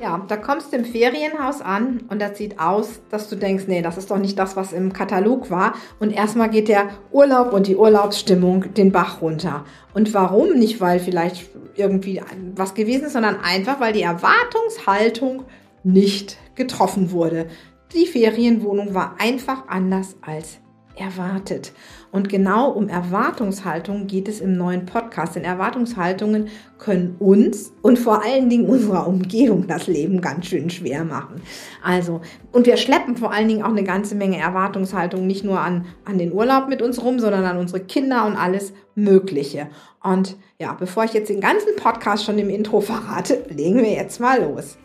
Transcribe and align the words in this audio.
Ja, 0.00 0.24
da 0.28 0.36
kommst 0.36 0.72
du 0.72 0.76
im 0.76 0.84
Ferienhaus 0.84 1.60
an 1.60 2.04
und 2.08 2.22
das 2.22 2.38
sieht 2.38 2.60
aus, 2.60 3.00
dass 3.10 3.28
du 3.28 3.34
denkst, 3.34 3.64
nee, 3.66 3.82
das 3.82 3.98
ist 3.98 4.12
doch 4.12 4.18
nicht 4.18 4.38
das, 4.38 4.54
was 4.54 4.72
im 4.72 4.92
Katalog 4.92 5.50
war. 5.50 5.74
Und 5.98 6.10
erstmal 6.10 6.50
geht 6.50 6.68
der 6.68 6.90
Urlaub 7.10 7.52
und 7.52 7.66
die 7.66 7.74
Urlaubsstimmung 7.74 8.72
den 8.74 8.92
Bach 8.92 9.20
runter. 9.20 9.64
Und 9.94 10.14
warum? 10.14 10.52
Nicht, 10.56 10.80
weil 10.80 11.00
vielleicht 11.00 11.50
irgendwie 11.74 12.22
was 12.54 12.74
gewesen 12.74 13.06
ist, 13.06 13.14
sondern 13.14 13.40
einfach, 13.40 13.80
weil 13.80 13.92
die 13.92 14.02
Erwartungshaltung 14.02 15.44
nicht 15.82 16.36
getroffen 16.54 17.10
wurde. 17.10 17.46
Die 17.92 18.06
Ferienwohnung 18.06 18.94
war 18.94 19.16
einfach 19.18 19.66
anders 19.66 20.14
als 20.20 20.58
erwartet. 20.98 21.72
Und 22.10 22.28
genau 22.28 22.70
um 22.70 22.88
Erwartungshaltung 22.88 24.06
geht 24.06 24.28
es 24.28 24.40
im 24.40 24.56
neuen 24.56 24.86
Podcast. 24.86 25.36
Denn 25.36 25.44
Erwartungshaltungen 25.44 26.48
können 26.78 27.16
uns 27.18 27.72
und 27.82 27.98
vor 27.98 28.24
allen 28.24 28.48
Dingen 28.48 28.68
unserer 28.68 29.06
Umgebung 29.06 29.66
das 29.66 29.86
Leben 29.86 30.20
ganz 30.20 30.46
schön 30.46 30.70
schwer 30.70 31.04
machen. 31.04 31.42
Also, 31.82 32.20
und 32.52 32.66
wir 32.66 32.76
schleppen 32.76 33.16
vor 33.16 33.32
allen 33.32 33.48
Dingen 33.48 33.62
auch 33.62 33.70
eine 33.70 33.84
ganze 33.84 34.14
Menge 34.14 34.38
Erwartungshaltung 34.38 35.26
nicht 35.26 35.44
nur 35.44 35.60
an, 35.60 35.86
an 36.04 36.18
den 36.18 36.32
Urlaub 36.32 36.68
mit 36.68 36.80
uns 36.82 37.02
rum, 37.02 37.18
sondern 37.18 37.44
an 37.44 37.58
unsere 37.58 37.80
Kinder 37.80 38.26
und 38.26 38.36
alles 38.36 38.72
Mögliche. 38.94 39.68
Und 40.02 40.36
ja, 40.58 40.72
bevor 40.72 41.04
ich 41.04 41.12
jetzt 41.12 41.28
den 41.28 41.40
ganzen 41.40 41.76
Podcast 41.76 42.24
schon 42.24 42.38
im 42.38 42.48
Intro 42.48 42.80
verrate, 42.80 43.44
legen 43.50 43.78
wir 43.78 43.92
jetzt 43.92 44.20
mal 44.20 44.42
los. 44.42 44.78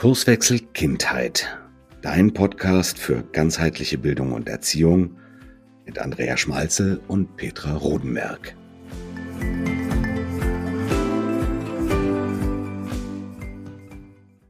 Kurswechsel 0.00 0.60
Kindheit. 0.72 1.46
Dein 2.00 2.32
Podcast 2.32 2.98
für 2.98 3.22
ganzheitliche 3.32 3.98
Bildung 3.98 4.32
und 4.32 4.48
Erziehung 4.48 5.18
mit 5.84 5.98
Andrea 5.98 6.38
Schmalze 6.38 7.02
und 7.06 7.36
Petra 7.36 7.76
Rodenberg. 7.76 8.56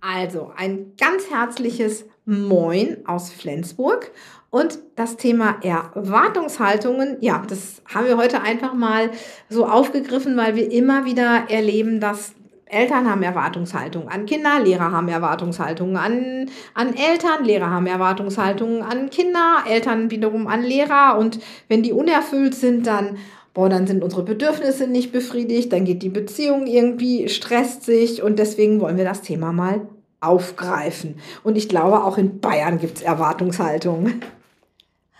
Also 0.01 0.53
ein 0.55 0.93
ganz 0.97 1.29
herzliches 1.29 2.05
Moin 2.27 2.99
aus 3.05 3.33
Flensburg 3.33 4.13
und 4.51 4.79
das 4.95 5.17
Thema 5.17 5.57
Erwartungshaltungen, 5.65 7.17
ja, 7.19 7.43
das 7.49 7.83
haben 7.93 8.07
wir 8.07 8.17
heute 8.17 8.43
einfach 8.43 8.75
mal 8.75 9.11
so 9.49 9.67
aufgegriffen, 9.67 10.37
weil 10.37 10.55
wir 10.55 10.71
immer 10.71 11.07
wieder 11.07 11.51
erleben, 11.51 11.99
dass 11.99 12.35
Eltern 12.71 13.11
haben 13.11 13.23
Erwartungshaltungen 13.23 14.09
an 14.09 14.27
Kinder, 14.27 14.61
Lehrer 14.61 14.93
haben 14.93 15.09
Erwartungshaltungen 15.09 15.97
an, 15.97 16.51
an 16.75 16.95
Eltern, 16.95 17.45
Lehrer 17.45 17.71
haben 17.71 17.87
Erwartungshaltungen 17.87 18.83
an 18.83 19.11
Kinder, 19.11 19.65
Eltern 19.69 20.11
wiederum 20.11 20.47
an 20.47 20.63
Lehrer. 20.63 21.19
Und 21.19 21.41
wenn 21.69 21.83
die 21.83 21.93
unerfüllt 21.93 22.55
sind, 22.55 22.87
dann, 22.87 23.19
boah, 23.55 23.69
dann 23.69 23.87
sind 23.87 24.05
unsere 24.05 24.23
Bedürfnisse 24.23 24.87
nicht 24.87 25.13
befriedigt, 25.13 25.73
dann 25.73 25.85
geht 25.85 26.03
die 26.03 26.09
Beziehung 26.09 26.67
irgendwie, 26.67 27.29
stresst 27.29 27.83
sich. 27.83 28.23
Und 28.23 28.39
deswegen 28.39 28.81
wollen 28.81 28.97
wir 28.97 29.05
das 29.05 29.23
Thema 29.23 29.53
mal 29.53 29.83
aufgreifen. 30.21 31.17
Und 31.43 31.57
ich 31.57 31.69
glaube, 31.69 32.05
auch 32.05 32.19
in 32.19 32.41
Bayern 32.41 32.79
gibt 32.79 32.99
es 32.99 33.03
Erwartungshaltungen. 33.03 34.23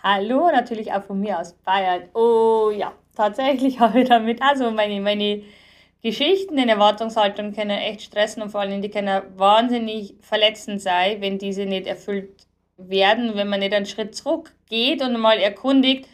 Hallo, 0.03 0.49
natürlich 0.51 0.91
auch 0.93 1.03
von 1.03 1.19
mir 1.19 1.39
aus 1.39 1.53
Bayern. 1.65 2.03
Oh 2.13 2.71
ja, 2.75 2.91
tatsächlich 3.15 3.79
habe 3.81 4.01
ich 4.01 4.09
damit 4.09 4.41
also 4.41 4.71
meine, 4.71 4.99
meine 5.01 5.43
Geschichten 6.03 6.57
in 6.57 6.69
Erwartungshaltung 6.69 7.53
können 7.53 7.77
echt 7.77 8.01
stressen 8.01 8.41
und 8.41 8.49
vor 8.49 8.61
allem 8.61 8.81
die 8.81 8.89
können 8.89 9.21
wahnsinnig 9.37 10.15
verletzend 10.21 10.81
sein, 10.81 11.21
wenn 11.21 11.37
diese 11.37 11.65
nicht 11.65 11.85
erfüllt 11.85 12.47
werden, 12.77 13.35
wenn 13.35 13.47
man 13.47 13.59
nicht 13.59 13.73
einen 13.73 13.85
Schritt 13.85 14.15
zurück 14.15 14.51
geht 14.67 15.03
und 15.03 15.19
mal 15.19 15.37
erkundigt, 15.37 16.07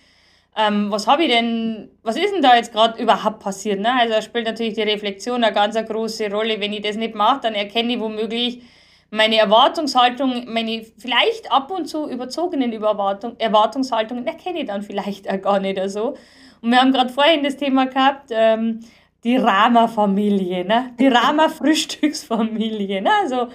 ähm, 0.58 0.92
was 0.92 1.06
habe 1.08 1.24
ich 1.24 1.30
denn, 1.30 1.92
was 2.02 2.18
ist 2.18 2.34
denn 2.34 2.42
da 2.42 2.56
jetzt 2.56 2.74
gerade 2.74 3.02
überhaupt 3.02 3.40
passiert? 3.40 3.80
Ne? 3.80 3.94
Also 3.94 4.20
spielt 4.22 4.46
natürlich 4.46 4.74
die 4.74 4.82
Reflexion 4.82 5.44
eine 5.44 5.54
ganz 5.54 5.76
eine 5.76 5.88
große 5.88 6.32
Rolle. 6.32 6.60
Wenn 6.60 6.74
ich 6.74 6.82
das 6.82 6.96
nicht 6.96 7.14
mache, 7.14 7.42
dann 7.44 7.54
erkenne 7.54 7.94
ich 7.94 8.00
womöglich 8.00 8.64
meine 9.12 9.38
Erwartungshaltung, 9.38 10.52
meine 10.52 10.84
vielleicht 10.98 11.52
ab 11.52 11.70
und 11.72 11.86
zu 11.86 12.10
überzogenen 12.10 12.74
Überwartung, 12.74 13.36
Erwartungshaltungen, 13.38 14.26
erkenne 14.26 14.62
ich 14.62 14.66
dann 14.66 14.82
vielleicht 14.82 15.30
auch 15.30 15.42
gar 15.42 15.60
nicht 15.60 15.80
so. 15.90 16.18
Und 16.62 16.72
wir 16.72 16.82
haben 16.82 16.92
gerade 16.92 17.10
vorhin 17.10 17.44
das 17.44 17.56
Thema 17.56 17.86
gehabt, 17.86 18.32
ähm, 18.32 18.80
die 19.24 19.38
Rama-Familie, 19.38 20.66
ne? 20.66 20.94
die 21.00 21.08
Rama-Frühstücksfamilie. 21.10 23.02
Ne? 23.02 23.10
Also, 23.22 23.48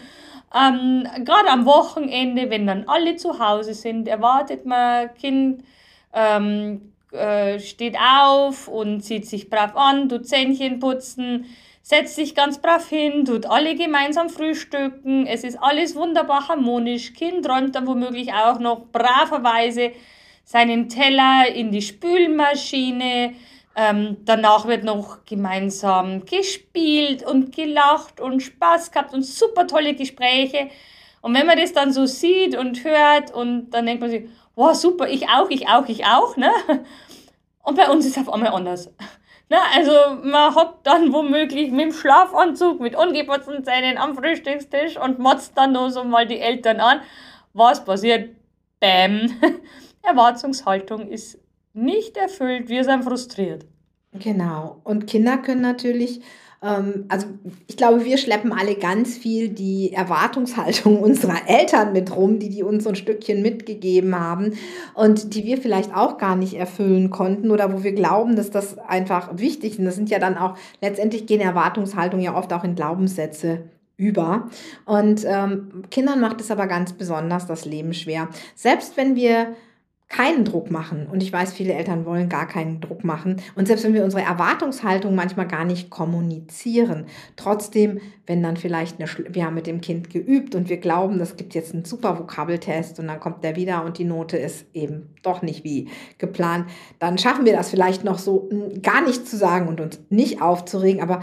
ähm, 0.54 1.06
gerade 1.24 1.48
am 1.48 1.64
Wochenende, 1.64 2.50
wenn 2.50 2.66
dann 2.66 2.84
alle 2.86 3.16
zu 3.16 3.38
Hause 3.38 3.74
sind, 3.74 4.06
erwartet 4.06 4.66
man, 4.66 5.14
Kind 5.14 5.64
ähm, 6.12 6.92
äh, 7.12 7.58
steht 7.58 7.96
auf 7.96 8.68
und 8.68 9.00
zieht 9.02 9.26
sich 9.26 9.48
brav 9.48 9.76
an, 9.76 10.08
tut 10.08 10.26
Zähnchen 10.26 10.78
putzen, 10.78 11.46
setzt 11.82 12.16
sich 12.16 12.34
ganz 12.34 12.58
brav 12.58 12.88
hin, 12.88 13.24
tut 13.24 13.46
alle 13.46 13.74
gemeinsam 13.74 14.28
frühstücken. 14.28 15.26
Es 15.26 15.42
ist 15.44 15.56
alles 15.60 15.96
wunderbar 15.96 16.48
harmonisch. 16.48 17.12
Kind 17.14 17.48
räumt 17.48 17.74
dann 17.74 17.86
womöglich 17.86 18.32
auch 18.32 18.58
noch 18.60 18.86
braverweise 18.92 19.92
seinen 20.44 20.88
Teller 20.88 21.46
in 21.54 21.70
die 21.70 21.82
Spülmaschine 21.82 23.34
ähm, 23.74 24.18
danach 24.24 24.66
wird 24.66 24.84
noch 24.84 25.24
gemeinsam 25.24 26.24
gespielt 26.24 27.24
und 27.24 27.54
gelacht 27.54 28.20
und 28.20 28.40
Spaß 28.40 28.90
gehabt 28.90 29.14
und 29.14 29.24
super 29.24 29.66
tolle 29.66 29.94
Gespräche. 29.94 30.68
Und 31.20 31.34
wenn 31.34 31.46
man 31.46 31.58
das 31.58 31.72
dann 31.72 31.92
so 31.92 32.06
sieht 32.06 32.56
und 32.56 32.84
hört 32.84 33.32
und 33.32 33.70
dann 33.70 33.86
denkt 33.86 34.00
man 34.00 34.10
sich, 34.10 34.28
wow, 34.54 34.74
super, 34.74 35.08
ich 35.08 35.28
auch, 35.28 35.48
ich 35.50 35.68
auch, 35.68 35.88
ich 35.88 36.04
auch, 36.04 36.36
ne? 36.36 36.50
Und 37.62 37.76
bei 37.76 37.88
uns 37.88 38.04
ist 38.04 38.16
es 38.16 38.26
auf 38.26 38.32
einmal 38.32 38.52
anders. 38.52 38.90
Ne? 39.48 39.58
Also 39.74 39.92
man 40.22 40.54
hockt 40.54 40.86
dann 40.86 41.12
womöglich 41.12 41.70
mit 41.70 41.80
dem 41.80 41.92
Schlafanzug, 41.92 42.80
mit 42.80 42.96
ungeputzten 42.96 43.62
Zähnen 43.64 43.98
am 43.98 44.16
Frühstückstisch 44.16 44.96
und 44.96 45.18
motzt 45.18 45.56
dann 45.56 45.72
nur 45.72 45.90
so 45.90 46.04
mal 46.04 46.26
die 46.26 46.40
Eltern 46.40 46.80
an. 46.80 47.02
Was 47.52 47.84
passiert? 47.84 48.30
Bäm. 48.80 49.30
Erwartungshaltung 50.02 51.06
ist 51.06 51.38
nicht 51.74 52.16
erfüllt, 52.16 52.68
wir 52.68 52.84
sind 52.84 53.04
frustriert. 53.04 53.66
Genau. 54.12 54.80
Und 54.84 55.06
Kinder 55.06 55.38
können 55.38 55.62
natürlich, 55.62 56.20
ähm, 56.62 57.06
also 57.08 57.26
ich 57.66 57.78
glaube, 57.78 58.04
wir 58.04 58.18
schleppen 58.18 58.52
alle 58.52 58.74
ganz 58.74 59.16
viel 59.16 59.48
die 59.48 59.92
Erwartungshaltung 59.94 60.98
unserer 61.02 61.48
Eltern 61.48 61.92
mit 61.92 62.14
rum, 62.14 62.38
die 62.38 62.50
die 62.50 62.62
uns 62.62 62.84
so 62.84 62.90
ein 62.90 62.96
Stückchen 62.96 63.40
mitgegeben 63.40 64.18
haben 64.18 64.52
und 64.94 65.34
die 65.34 65.44
wir 65.44 65.56
vielleicht 65.56 65.94
auch 65.94 66.18
gar 66.18 66.36
nicht 66.36 66.54
erfüllen 66.54 67.10
konnten 67.10 67.50
oder 67.50 67.72
wo 67.72 67.82
wir 67.82 67.92
glauben, 67.92 68.36
dass 68.36 68.50
das 68.50 68.78
einfach 68.78 69.38
wichtig 69.38 69.78
ist. 69.78 69.86
Das 69.86 69.96
sind 69.96 70.10
ja 70.10 70.18
dann 70.18 70.36
auch, 70.36 70.56
letztendlich 70.82 71.26
gehen 71.26 71.40
Erwartungshaltungen 71.40 72.24
ja 72.24 72.36
oft 72.36 72.52
auch 72.52 72.64
in 72.64 72.74
Glaubenssätze 72.74 73.62
über. 73.96 74.48
Und 74.84 75.24
ähm, 75.24 75.84
Kindern 75.90 76.20
macht 76.20 76.40
es 76.40 76.50
aber 76.50 76.66
ganz 76.66 76.92
besonders 76.92 77.46
das 77.46 77.64
Leben 77.64 77.94
schwer. 77.94 78.28
Selbst 78.56 78.96
wenn 78.96 79.16
wir 79.16 79.54
keinen 80.12 80.44
Druck 80.44 80.70
machen. 80.70 81.06
Und 81.10 81.22
ich 81.22 81.32
weiß, 81.32 81.54
viele 81.54 81.72
Eltern 81.72 82.04
wollen 82.04 82.28
gar 82.28 82.46
keinen 82.46 82.80
Druck 82.82 83.02
machen. 83.02 83.40
Und 83.54 83.66
selbst 83.66 83.82
wenn 83.82 83.94
wir 83.94 84.04
unsere 84.04 84.22
Erwartungshaltung 84.22 85.14
manchmal 85.14 85.48
gar 85.48 85.64
nicht 85.64 85.88
kommunizieren, 85.88 87.06
trotzdem, 87.36 87.98
wenn 88.26 88.42
dann 88.42 88.58
vielleicht 88.58 89.00
eine, 89.00 89.08
wir 89.34 89.46
haben 89.46 89.54
mit 89.54 89.66
dem 89.66 89.80
Kind 89.80 90.10
geübt 90.10 90.54
und 90.54 90.68
wir 90.68 90.76
glauben, 90.76 91.18
das 91.18 91.36
gibt 91.36 91.54
jetzt 91.54 91.72
einen 91.72 91.86
super 91.86 92.18
Vokabeltest 92.18 93.00
und 93.00 93.08
dann 93.08 93.20
kommt 93.20 93.42
der 93.42 93.56
wieder 93.56 93.84
und 93.84 93.96
die 93.96 94.04
Note 94.04 94.36
ist 94.36 94.66
eben 94.74 95.08
doch 95.22 95.40
nicht 95.40 95.64
wie 95.64 95.88
geplant, 96.18 96.66
dann 96.98 97.16
schaffen 97.16 97.46
wir 97.46 97.54
das 97.54 97.70
vielleicht 97.70 98.04
noch 98.04 98.18
so 98.18 98.50
gar 98.82 99.00
nicht 99.00 99.26
zu 99.26 99.38
sagen 99.38 99.66
und 99.66 99.80
uns 99.80 99.98
nicht 100.10 100.42
aufzuregen, 100.42 101.02
aber 101.02 101.22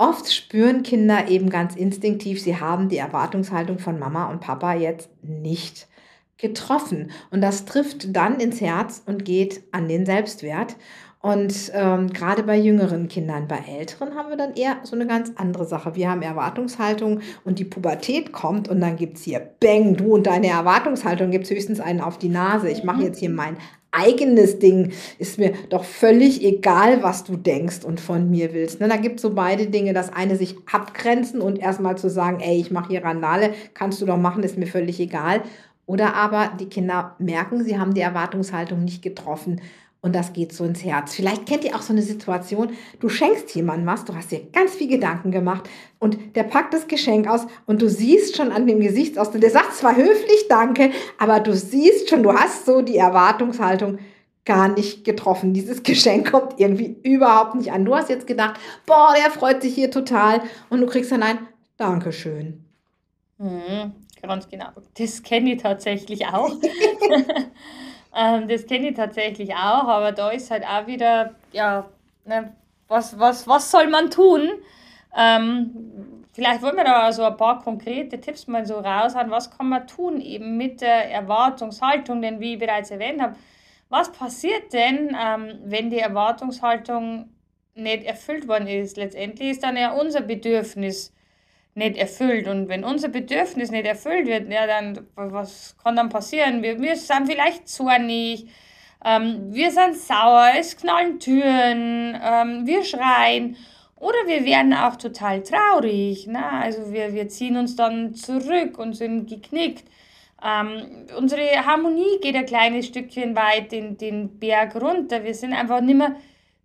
Oft 0.00 0.32
spüren 0.32 0.84
Kinder 0.84 1.26
eben 1.26 1.50
ganz 1.50 1.74
instinktiv, 1.74 2.40
sie 2.40 2.60
haben 2.60 2.88
die 2.88 2.98
Erwartungshaltung 2.98 3.80
von 3.80 3.98
Mama 3.98 4.30
und 4.30 4.38
Papa 4.38 4.74
jetzt 4.74 5.10
nicht 5.22 5.87
getroffen. 6.38 7.10
Und 7.30 7.42
das 7.42 7.64
trifft 7.64 8.16
dann 8.16 8.40
ins 8.40 8.60
Herz 8.60 9.02
und 9.04 9.24
geht 9.24 9.62
an 9.72 9.88
den 9.88 10.06
Selbstwert. 10.06 10.76
Und 11.20 11.72
ähm, 11.74 12.12
gerade 12.12 12.44
bei 12.44 12.56
jüngeren 12.56 13.08
Kindern, 13.08 13.48
bei 13.48 13.58
älteren 13.66 14.14
haben 14.14 14.28
wir 14.28 14.36
dann 14.36 14.54
eher 14.54 14.76
so 14.84 14.94
eine 14.94 15.06
ganz 15.06 15.32
andere 15.34 15.64
Sache. 15.64 15.96
Wir 15.96 16.08
haben 16.08 16.22
Erwartungshaltung 16.22 17.20
und 17.44 17.58
die 17.58 17.64
Pubertät 17.64 18.32
kommt 18.32 18.68
und 18.68 18.80
dann 18.80 18.94
gibt 18.94 19.18
es 19.18 19.24
hier, 19.24 19.40
bang, 19.60 19.96
du 19.96 20.14
und 20.14 20.28
deine 20.28 20.46
Erwartungshaltung, 20.46 21.32
gibt 21.32 21.44
es 21.44 21.50
höchstens 21.50 21.80
einen 21.80 22.00
auf 22.00 22.18
die 22.18 22.28
Nase. 22.28 22.70
Ich 22.70 22.84
mache 22.84 23.02
jetzt 23.02 23.18
hier 23.18 23.30
mein 23.30 23.56
eigenes 23.90 24.60
Ding. 24.60 24.92
Ist 25.18 25.38
mir 25.38 25.54
doch 25.70 25.84
völlig 25.84 26.44
egal, 26.44 27.02
was 27.02 27.24
du 27.24 27.36
denkst 27.36 27.84
und 27.84 28.00
von 28.00 28.30
mir 28.30 28.52
willst. 28.54 28.80
Ne, 28.80 28.88
da 28.88 28.96
gibt 28.96 29.16
es 29.16 29.22
so 29.22 29.34
beide 29.34 29.66
Dinge. 29.66 29.94
Das 29.94 30.12
eine 30.12 30.36
sich 30.36 30.56
abgrenzen 30.70 31.40
und 31.40 31.58
erstmal 31.58 31.98
zu 31.98 32.08
sagen, 32.10 32.40
ey, 32.40 32.60
ich 32.60 32.70
mache 32.70 32.90
hier 32.90 33.02
Randale, 33.02 33.54
kannst 33.74 34.00
du 34.00 34.06
doch 34.06 34.18
machen, 34.18 34.42
ist 34.42 34.58
mir 34.58 34.66
völlig 34.66 35.00
egal. 35.00 35.42
Oder 35.88 36.14
aber 36.14 36.52
die 36.60 36.68
Kinder 36.68 37.16
merken, 37.18 37.64
sie 37.64 37.78
haben 37.78 37.94
die 37.94 38.02
Erwartungshaltung 38.02 38.84
nicht 38.84 39.00
getroffen 39.00 39.62
und 40.02 40.14
das 40.14 40.34
geht 40.34 40.52
so 40.52 40.64
ins 40.64 40.84
Herz. 40.84 41.14
Vielleicht 41.14 41.46
kennt 41.46 41.64
ihr 41.64 41.74
auch 41.74 41.80
so 41.80 41.94
eine 41.94 42.02
Situation, 42.02 42.72
du 43.00 43.08
schenkst 43.08 43.54
jemandem 43.54 43.86
was, 43.86 44.04
du 44.04 44.14
hast 44.14 44.30
dir 44.30 44.42
ganz 44.52 44.74
viel 44.74 44.88
Gedanken 44.88 45.30
gemacht 45.30 45.66
und 45.98 46.36
der 46.36 46.42
packt 46.42 46.74
das 46.74 46.88
Geschenk 46.88 47.26
aus 47.26 47.46
und 47.64 47.80
du 47.80 47.88
siehst 47.88 48.36
schon 48.36 48.52
an 48.52 48.66
dem 48.66 48.80
Gesichtsausdruck, 48.80 49.40
der 49.40 49.50
sagt 49.50 49.74
zwar 49.76 49.96
höflich 49.96 50.46
Danke, 50.50 50.90
aber 51.16 51.40
du 51.40 51.56
siehst 51.56 52.10
schon, 52.10 52.22
du 52.22 52.34
hast 52.34 52.66
so 52.66 52.82
die 52.82 52.98
Erwartungshaltung, 52.98 53.98
gar 54.44 54.68
nicht 54.68 55.04
getroffen. 55.04 55.54
Dieses 55.54 55.82
Geschenk 55.84 56.30
kommt 56.30 56.60
irgendwie 56.60 56.98
überhaupt 57.02 57.54
nicht 57.54 57.72
an. 57.72 57.86
Du 57.86 57.94
hast 57.94 58.10
jetzt 58.10 58.26
gedacht, 58.26 58.60
boah, 58.84 59.14
der 59.16 59.30
freut 59.30 59.62
sich 59.62 59.74
hier 59.74 59.90
total. 59.90 60.42
Und 60.68 60.80
du 60.80 60.86
kriegst 60.86 61.12
dann 61.12 61.22
ein 61.22 61.38
Dankeschön. 61.76 62.64
Mhm, 63.38 63.92
ganz 64.22 64.48
genau. 64.48 64.68
Das 64.98 65.22
kenne 65.22 65.54
ich 65.54 65.62
tatsächlich 65.62 66.26
auch. 66.26 66.50
ähm, 68.16 68.48
das 68.48 68.66
kenne 68.66 68.90
ich 68.90 68.96
tatsächlich 68.96 69.54
auch, 69.54 69.84
aber 69.88 70.12
da 70.12 70.30
ist 70.30 70.50
halt 70.50 70.64
auch 70.64 70.86
wieder, 70.86 71.34
ja, 71.52 71.86
ne, 72.24 72.52
was, 72.88 73.18
was, 73.18 73.46
was 73.46 73.70
soll 73.70 73.88
man 73.88 74.10
tun? 74.10 74.50
Ähm, 75.16 76.24
vielleicht 76.32 76.62
wollen 76.62 76.76
wir 76.76 76.84
da 76.84 77.12
so 77.12 77.22
ein 77.24 77.36
paar 77.36 77.62
konkrete 77.62 78.20
Tipps 78.20 78.46
mal 78.46 78.66
so 78.66 78.78
raushauen. 78.78 79.30
Was 79.30 79.50
kann 79.50 79.68
man 79.68 79.86
tun 79.86 80.20
eben 80.20 80.56
mit 80.56 80.80
der 80.80 81.10
Erwartungshaltung? 81.10 82.22
Denn 82.22 82.40
wie 82.40 82.54
ich 82.54 82.58
bereits 82.58 82.90
erwähnt 82.90 83.20
habe, 83.20 83.36
was 83.88 84.12
passiert 84.12 84.72
denn, 84.72 85.16
ähm, 85.18 85.58
wenn 85.64 85.90
die 85.90 85.98
Erwartungshaltung 85.98 87.30
nicht 87.74 88.04
erfüllt 88.04 88.48
worden 88.48 88.68
ist? 88.68 88.96
Letztendlich 88.96 89.50
ist 89.50 89.62
dann 89.62 89.76
ja 89.76 89.92
unser 89.92 90.20
Bedürfnis 90.20 91.12
nicht 91.78 91.96
erfüllt. 91.96 92.46
Und 92.46 92.68
wenn 92.68 92.84
unser 92.84 93.08
Bedürfnis 93.08 93.70
nicht 93.70 93.86
erfüllt 93.86 94.26
wird, 94.26 94.50
ja, 94.50 94.66
dann 94.66 95.06
was 95.14 95.76
kann 95.82 95.96
dann 95.96 96.08
passieren? 96.08 96.62
Wir, 96.62 96.80
wir 96.80 96.96
sind 96.96 97.26
vielleicht 97.26 97.68
zornig, 97.68 98.48
ähm, 99.04 99.48
wir 99.50 99.70
sind 99.70 99.96
sauer, 99.96 100.50
es 100.58 100.76
knallen 100.76 101.18
Türen, 101.18 102.18
ähm, 102.22 102.66
wir 102.66 102.84
schreien. 102.84 103.56
Oder 103.96 104.18
wir 104.26 104.44
werden 104.44 104.74
auch 104.74 104.96
total 104.96 105.42
traurig. 105.42 106.26
Ne? 106.26 106.44
Also 106.44 106.92
wir, 106.92 107.14
wir 107.14 107.28
ziehen 107.28 107.56
uns 107.56 107.74
dann 107.74 108.14
zurück 108.14 108.78
und 108.78 108.94
sind 108.94 109.28
geknickt. 109.28 109.84
Ähm, 110.44 111.06
unsere 111.16 111.66
Harmonie 111.66 112.20
geht 112.20 112.36
ein 112.36 112.46
kleines 112.46 112.86
Stückchen 112.86 113.34
weit 113.34 113.72
den, 113.72 113.96
den 113.96 114.38
Berg 114.38 114.76
runter. 114.76 115.24
Wir 115.24 115.34
sind 115.34 115.52
einfach 115.52 115.80
nicht 115.80 115.96
mehr 115.96 116.14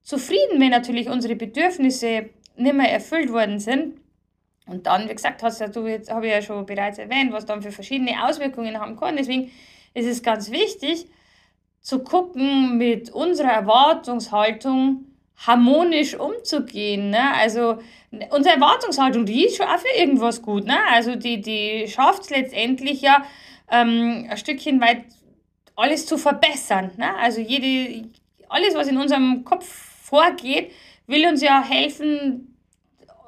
zufrieden, 0.03 0.59
wenn 0.59 0.69
natürlich 0.69 1.09
unsere 1.09 1.35
Bedürfnisse 1.35 2.29
nicht 2.55 2.75
mehr 2.75 2.91
erfüllt 2.91 3.31
worden 3.31 3.59
sind. 3.59 3.95
Und 4.65 4.87
dann, 4.87 5.09
wie 5.09 5.13
gesagt, 5.15 5.43
hast 5.43 5.59
ja 5.59 5.67
du 5.67 5.87
jetzt, 5.87 6.09
habe 6.09 6.27
ich 6.27 6.31
ja 6.31 6.41
schon 6.41 6.65
bereits 6.65 6.97
erwähnt, 6.97 7.33
was 7.33 7.45
dann 7.45 7.61
für 7.61 7.71
verschiedene 7.71 8.25
Auswirkungen 8.25 8.79
haben 8.79 8.95
kann. 8.95 9.17
Deswegen 9.17 9.51
ist 9.93 10.07
es 10.07 10.23
ganz 10.23 10.51
wichtig, 10.51 11.07
zu 11.81 11.99
gucken, 11.99 12.77
mit 12.77 13.11
unserer 13.11 13.51
Erwartungshaltung 13.51 15.05
harmonisch 15.35 16.15
umzugehen. 16.15 17.09
Ne? 17.09 17.33
Also 17.35 17.79
unsere 18.29 18.55
Erwartungshaltung, 18.55 19.25
die 19.25 19.45
ist 19.45 19.57
schon 19.57 19.67
auch 19.67 19.79
für 19.79 19.99
irgendwas 19.99 20.41
gut. 20.41 20.65
Ne? 20.65 20.77
Also 20.91 21.15
die, 21.15 21.41
die 21.41 21.87
schafft 21.89 22.23
es 22.23 22.29
letztendlich 22.29 23.01
ja, 23.01 23.23
ähm, 23.69 24.27
ein 24.29 24.37
Stückchen 24.37 24.79
weit 24.79 25.03
alles 25.75 26.05
zu 26.05 26.17
verbessern. 26.17 26.91
Ne? 26.97 27.15
Also 27.17 27.41
jede, 27.41 28.07
alles, 28.47 28.75
was 28.75 28.87
in 28.87 28.97
unserem 28.97 29.43
Kopf 29.43 29.65
vorgeht, 29.65 30.71
will 31.07 31.27
uns 31.27 31.41
ja 31.41 31.61
helfen, 31.61 32.52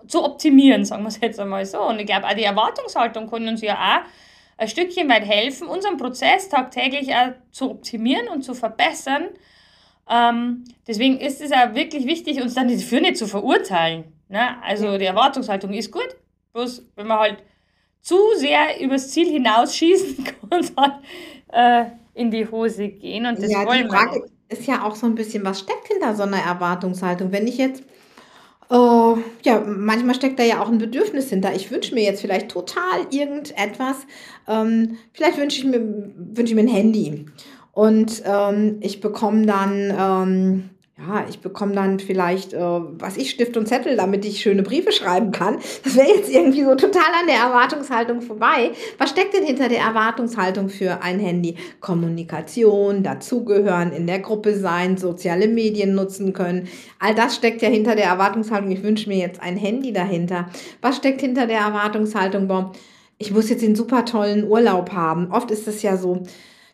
zu 0.07 0.24
optimieren, 0.24 0.86
sagen 0.86 1.04
wir 1.04 1.10
es 1.10 1.19
jetzt 1.22 1.40
einmal 1.40 1.66
so. 1.66 1.81
Und 1.81 2.00
ich 2.00 2.06
glaube, 2.06 2.28
auch 2.28 2.34
die 2.34 2.44
Erwartungshaltung 2.44 3.30
kann 3.30 3.48
uns 3.48 3.62
ja 3.62 3.75
auch 3.75 4.10
ein 4.57 4.68
Stückchen 4.68 5.10
weit 5.10 5.25
helfen, 5.25 5.68
unseren 5.68 5.98
Prozess 5.98 6.50
tagtäglich 6.50 7.13
auch 7.13 7.34
zu 7.52 7.72
optimieren 7.72 8.28
und 8.30 8.44
zu 8.44 8.54
verbessern. 8.54 9.30
Ähm, 10.10 10.63
deswegen 10.88 11.19
ist 11.19 11.42
es 11.42 11.52
auch 11.52 11.74
wirklich 11.74 12.06
wichtig, 12.06 12.42
uns 12.42 12.54
dann 12.54 12.69
dafür 12.69 13.02
nicht 13.02 13.18
zu 13.18 13.28
verurteilen. 13.28 14.06
Ne? 14.30 14.62
Also 14.63 14.98
die 14.98 15.06
Erwartungshaltung 15.06 15.74
ist 15.74 15.92
gut, 15.92 16.16
bloß 16.54 16.86
wenn 16.96 17.08
man 17.08 17.19
halt 17.19 17.38
zu 18.01 18.18
sehr 18.38 18.80
übers 18.80 19.10
Ziel 19.10 19.28
hinausschießen, 19.28 20.24
kann 20.50 20.72
halt 20.78 20.94
äh, 21.51 21.86
in 22.13 22.31
die 22.31 22.50
Hose 22.50 22.90
gehen. 22.90 23.25
Und 23.25 23.42
das 23.42 23.51
ja, 23.51 23.66
wollen 23.66 23.84
die 23.84 23.90
Frage 23.90 24.22
wir. 24.22 24.58
ist 24.58 24.68
ja 24.68 24.84
auch 24.84 24.96
so 24.96 25.08
ein 25.08 25.16
bisschen, 25.16 25.44
was 25.44 25.60
steckt 25.60 25.88
hinter 25.88 26.16
so 26.16 26.24
einer 26.24 26.38
Erwartungshaltung? 26.38 27.31
Wenn 27.31 27.48
ich 27.48 27.58
jetzt 27.58 27.84
Oh, 28.69 29.17
ja, 29.44 29.59
manchmal 29.59 30.15
steckt 30.15 30.39
da 30.39 30.44
ja 30.44 30.62
auch 30.62 30.69
ein 30.69 30.79
Bedürfnis 30.79 31.29
hinter. 31.29 31.53
Ich 31.56 31.69
wünsche 31.69 31.94
mir 31.94 32.03
jetzt 32.03 32.21
vielleicht 32.21 32.50
total 32.50 33.06
irgendetwas. 33.12 34.07
Ähm, 34.47 34.97
vielleicht 35.13 35.38
wünsche 35.38 35.59
ich, 35.59 35.65
mir, 35.65 35.81
wünsch 35.81 36.50
ich 36.50 36.56
mir 36.56 36.62
ein 36.62 36.67
Handy. 36.67 37.25
Und 37.73 38.23
ähm, 38.25 38.77
ich 38.81 39.01
bekomme 39.01 39.45
dann 39.45 39.94
ähm, 40.00 40.69
ja, 40.97 41.25
ich 41.27 41.42
bekomme 41.42 41.75
dann 41.75 42.00
vielleicht, 42.00 42.53
äh, 42.53 42.59
was 42.59 43.18
ich, 43.18 43.30
Stift 43.30 43.57
und 43.57 43.68
Zettel, 43.68 43.97
damit 43.97 44.24
ich 44.24 44.39
schöne 44.39 44.63
Briefe 44.63 44.94
schreiben 44.94 45.31
kann. 45.31 45.57
Das 45.83 45.97
wäre 45.97 46.07
jetzt 46.07 46.30
irgendwie 46.30 46.63
so 46.63 46.74
total 46.75 47.12
an 47.19 47.27
der 47.27 47.36
Erwartungshaltung 47.36 48.21
vorbei. 48.21 48.71
Was 48.97 49.09
steckt 49.09 49.33
denn 49.33 49.44
hinter 49.44 49.68
der 49.68 49.81
Erwartungshaltung 49.81 50.69
für 50.69 51.01
ein 51.01 51.19
Handy? 51.19 51.57
Kommunikation, 51.81 53.03
dazugehören, 53.03 53.92
in 53.92 54.07
der 54.07 54.19
Gruppe 54.19 54.57
sein, 54.57 54.95
soziale 54.95 55.50
Medien 55.50 55.95
nutzen 55.95 56.31
können. 56.31 56.69
All 57.00 57.13
das 57.13 57.36
steckt 57.36 57.62
ja 57.62 57.68
hinter 57.68 57.98
der 57.98 58.06
Erwartungshaltung. 58.06 58.71
Ich 58.71 58.81
wünsche 58.81 59.09
mir 59.09 59.18
jetzt 59.18 59.41
ein 59.41 59.57
Handy 59.57 59.91
dahinter. 59.91 60.48
Was 60.81 60.95
steckt 60.95 61.19
hinter 61.19 61.45
der 61.45 61.59
Erwartungshaltung? 61.59 62.48
Boah, 62.48 62.71
ich 63.18 63.31
muss 63.31 63.50
jetzt 63.50 63.63
den 63.63 63.75
super 63.75 64.06
tollen 64.06 64.48
Urlaub 64.48 64.94
haben. 64.94 65.30
Oft 65.31 65.51
ist 65.51 65.68
es 65.68 65.81
ja 65.81 65.98
so, 65.98 66.24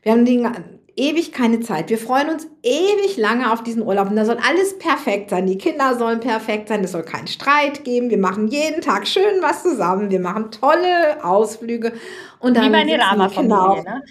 wir 0.04 0.12
haben 0.12 0.26
den 0.26 0.48
ewig 0.96 1.32
keine 1.32 1.60
Zeit. 1.62 1.90
Wir 1.90 1.98
freuen 1.98 2.30
uns 2.30 2.48
ewig 2.64 3.18
lange 3.18 3.52
auf 3.52 3.64
diesen 3.64 3.84
Urlaub 3.84 4.10
und 4.10 4.16
da 4.16 4.26
soll 4.26 4.38
alles 4.48 4.78
perfekt 4.78 5.30
sein. 5.30 5.48
Die 5.48 5.58
Kinder 5.58 5.98
sollen 5.98 6.20
perfekt 6.20 6.68
sein, 6.68 6.84
es 6.84 6.92
soll 6.92 7.04
keinen 7.04 7.28
Streit 7.28 7.84
geben. 7.84 8.10
Wir 8.10 8.18
machen 8.18 8.48
jeden 8.48 8.82
Tag 8.82 9.08
schön 9.08 9.42
was 9.42 9.64
zusammen. 9.64 10.10
Wir 10.10 10.20
machen 10.20 10.52
tolle 10.52 11.24
Ausflüge. 11.24 11.94
Und 12.40 12.58
dann 12.58 12.66
Wie 12.66 12.70
meine 12.70 13.00
Rama-Familie, 13.00 13.84
ne? 13.84 14.04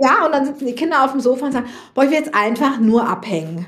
Ja, 0.00 0.26
und 0.26 0.32
dann 0.32 0.46
sitzen 0.46 0.66
die 0.66 0.74
Kinder 0.74 1.04
auf 1.04 1.10
dem 1.10 1.20
Sofa 1.20 1.46
und 1.46 1.52
sagen, 1.52 1.68
boah, 1.94 2.04
ich 2.04 2.10
will 2.10 2.18
jetzt 2.18 2.34
einfach 2.34 2.78
nur 2.78 3.08
abhängen. 3.08 3.66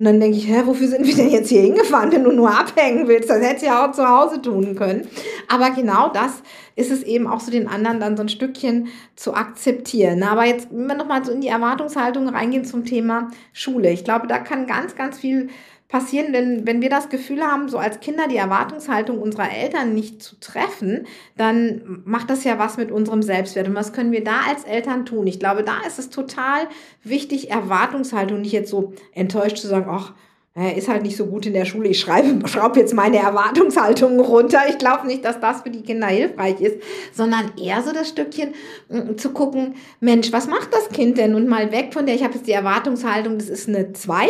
Und 0.00 0.06
dann 0.06 0.18
denke 0.18 0.38
ich, 0.38 0.48
hä, 0.48 0.62
wofür 0.64 0.88
sind 0.88 1.06
wir 1.06 1.14
denn 1.14 1.28
jetzt 1.28 1.50
hier 1.50 1.60
hingefahren, 1.60 2.10
wenn 2.10 2.24
du 2.24 2.32
nur 2.32 2.50
abhängen 2.50 3.06
willst? 3.06 3.28
Das 3.28 3.42
hättest 3.42 3.60
du 3.60 3.66
ja 3.66 3.84
auch 3.84 3.92
zu 3.92 4.08
Hause 4.08 4.40
tun 4.40 4.74
können. 4.74 5.06
Aber 5.46 5.68
genau 5.72 6.08
das 6.08 6.42
ist 6.74 6.90
es 6.90 7.02
eben 7.02 7.26
auch 7.26 7.40
so 7.40 7.50
den 7.50 7.68
anderen 7.68 8.00
dann 8.00 8.16
so 8.16 8.22
ein 8.22 8.30
Stückchen 8.30 8.88
zu 9.14 9.34
akzeptieren. 9.34 10.22
Aber 10.22 10.46
jetzt, 10.46 10.68
wenn 10.70 10.86
wir 10.86 10.94
nochmal 10.94 11.22
so 11.22 11.32
in 11.32 11.42
die 11.42 11.48
Erwartungshaltung 11.48 12.30
reingehen 12.30 12.64
zum 12.64 12.86
Thema 12.86 13.28
Schule. 13.52 13.90
Ich 13.90 14.02
glaube, 14.02 14.26
da 14.26 14.38
kann 14.38 14.66
ganz, 14.66 14.96
ganz 14.96 15.18
viel 15.18 15.50
passieren, 15.90 16.32
denn 16.32 16.66
wenn 16.66 16.80
wir 16.80 16.88
das 16.88 17.08
Gefühl 17.08 17.42
haben, 17.42 17.68
so 17.68 17.76
als 17.76 18.00
Kinder 18.00 18.28
die 18.28 18.36
Erwartungshaltung 18.36 19.20
unserer 19.20 19.50
Eltern 19.52 19.92
nicht 19.92 20.22
zu 20.22 20.38
treffen, 20.38 21.06
dann 21.36 22.02
macht 22.04 22.30
das 22.30 22.44
ja 22.44 22.58
was 22.58 22.76
mit 22.76 22.92
unserem 22.92 23.22
Selbstwert. 23.22 23.66
Und 23.66 23.74
was 23.74 23.92
können 23.92 24.12
wir 24.12 24.22
da 24.22 24.40
als 24.48 24.64
Eltern 24.64 25.04
tun? 25.04 25.26
Ich 25.26 25.40
glaube, 25.40 25.64
da 25.64 25.80
ist 25.86 25.98
es 25.98 26.08
total 26.08 26.68
wichtig, 27.02 27.50
Erwartungshaltung 27.50 28.40
nicht 28.40 28.52
jetzt 28.52 28.70
so 28.70 28.92
enttäuscht 29.12 29.58
zu 29.58 29.66
sagen, 29.66 29.86
ach, 29.90 30.12
er 30.54 30.76
ist 30.76 30.88
halt 30.88 31.02
nicht 31.02 31.16
so 31.16 31.26
gut 31.26 31.46
in 31.46 31.54
der 31.54 31.64
Schule. 31.64 31.88
Ich 31.88 32.00
schreibe, 32.00 32.46
schraube 32.48 32.78
jetzt 32.78 32.94
meine 32.94 33.18
Erwartungshaltung 33.18 34.20
runter. 34.20 34.60
Ich 34.68 34.78
glaube 34.78 35.08
nicht, 35.08 35.24
dass 35.24 35.40
das 35.40 35.62
für 35.62 35.70
die 35.70 35.82
Kinder 35.82 36.06
hilfreich 36.06 36.60
ist, 36.60 36.76
sondern 37.12 37.52
eher 37.60 37.82
so 37.82 37.92
das 37.92 38.08
Stückchen 38.08 38.54
mm, 38.88 39.16
zu 39.16 39.30
gucken, 39.30 39.74
Mensch, 39.98 40.32
was 40.32 40.46
macht 40.46 40.72
das 40.72 40.88
Kind 40.90 41.18
denn? 41.18 41.34
Und 41.34 41.48
mal 41.48 41.72
weg 41.72 41.92
von 41.92 42.06
der, 42.06 42.14
ich 42.14 42.22
habe 42.22 42.34
jetzt 42.34 42.46
die 42.46 42.52
Erwartungshaltung, 42.52 43.38
das 43.38 43.48
ist 43.48 43.68
eine 43.68 43.92
2 43.92 44.28